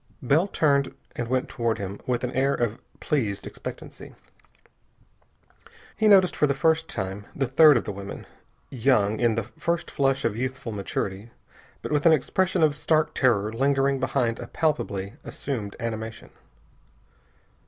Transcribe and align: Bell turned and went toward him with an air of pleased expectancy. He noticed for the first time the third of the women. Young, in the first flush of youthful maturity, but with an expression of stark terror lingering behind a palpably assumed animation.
Bell 0.23 0.47
turned 0.47 0.95
and 1.15 1.27
went 1.27 1.47
toward 1.47 1.77
him 1.77 1.99
with 2.07 2.23
an 2.23 2.31
air 2.31 2.55
of 2.55 2.79
pleased 2.99 3.45
expectancy. 3.45 4.15
He 5.95 6.07
noticed 6.07 6.35
for 6.35 6.47
the 6.47 6.55
first 6.55 6.87
time 6.87 7.27
the 7.35 7.45
third 7.45 7.77
of 7.77 7.83
the 7.83 7.91
women. 7.91 8.25
Young, 8.71 9.19
in 9.19 9.35
the 9.35 9.43
first 9.43 9.91
flush 9.91 10.25
of 10.25 10.35
youthful 10.35 10.71
maturity, 10.71 11.29
but 11.83 11.91
with 11.91 12.07
an 12.07 12.13
expression 12.13 12.63
of 12.63 12.75
stark 12.75 13.13
terror 13.13 13.53
lingering 13.53 13.99
behind 13.99 14.39
a 14.39 14.47
palpably 14.47 15.13
assumed 15.23 15.75
animation. 15.79 16.31